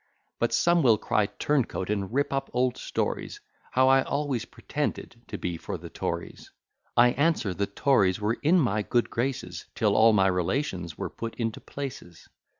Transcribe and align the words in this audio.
But 0.39 0.51
some 0.51 0.81
will 0.81 0.97
cry 0.97 1.27
turn 1.27 1.65
coat, 1.65 1.91
and 1.91 2.11
rip 2.11 2.33
up 2.33 2.49
old 2.53 2.75
stories, 2.75 3.39
How 3.73 3.87
I 3.87 4.01
always 4.01 4.45
pretended 4.45 5.21
to 5.27 5.37
be 5.37 5.57
for 5.57 5.77
the 5.77 5.91
Tories: 5.91 6.49
I 6.97 7.09
answer; 7.09 7.53
the 7.53 7.67
Tories 7.67 8.19
were 8.19 8.39
in 8.41 8.59
my 8.59 8.81
good 8.81 9.11
graces, 9.11 9.65
Till 9.75 9.95
all 9.95 10.11
my 10.11 10.25
relations 10.25 10.97
were 10.97 11.11
put 11.11 11.35
into 11.35 11.61
places. 11.61 12.27